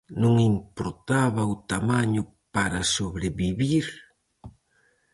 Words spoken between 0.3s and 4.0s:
importaba o tamaño para sobrevivir?